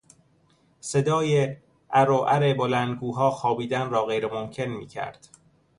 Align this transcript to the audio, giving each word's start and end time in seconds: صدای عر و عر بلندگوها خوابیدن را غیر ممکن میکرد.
صدای 0.79 1.57
عر 1.89 2.11
و 2.11 2.17
عر 2.17 2.53
بلندگوها 2.53 3.31
خوابیدن 3.31 3.89
را 3.89 4.05
غیر 4.05 4.33
ممکن 4.33 4.63
میکرد. 4.65 5.29